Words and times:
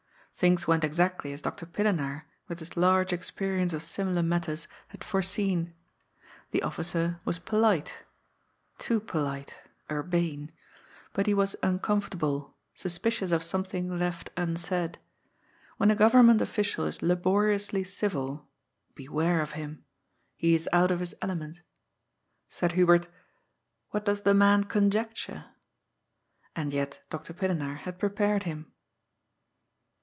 Things 0.35 0.65
went 0.65 0.83
exactly 0.83 1.33
as 1.33 1.43
Dr. 1.43 1.67
Pillenaar, 1.67 2.23
with 2.47 2.57
his 2.57 2.75
large 2.75 3.13
experience 3.13 3.73
of 3.73 3.83
similar 3.83 4.23
matters, 4.23 4.67
had 4.87 5.03
foreseen. 5.03 5.75
The 6.49 6.63
Officer 6.63 7.21
was 7.25 7.37
polite— 7.37 8.05
too 8.79 8.99
polite, 8.99 9.55
urbane— 9.91 10.51
^bnt 11.13 11.27
he 11.27 11.35
was 11.35 11.55
uncomfortable, 11.61 12.55
suspicious 12.73 13.31
of 13.31 13.43
something 13.43 13.99
left 13.99 14.31
unsaid. 14.35 14.97
When 15.77 15.91
a 15.91 15.95
government 15.95 16.41
official 16.41 16.85
is 16.85 17.03
laboriously 17.03 17.83
civil, 17.83 18.49
beware 18.95 19.41
of 19.41 19.51
him. 19.51 19.85
He 20.37 20.55
is 20.55 20.67
out 20.73 20.89
of 20.89 21.01
his 21.01 21.13
element. 21.21 21.61
Said 22.49 22.71
Hubert:" 22.71 23.07
What 23.91 24.05
does 24.05 24.21
the 24.21 24.33
man 24.33 24.63
conjecture?" 24.63 25.51
And 26.55 26.73
yet 26.73 27.01
Dr. 27.11 27.31
Pillenaar 27.31 27.75
had 27.85 27.99
prepared 27.99 28.41
him. 28.41 28.71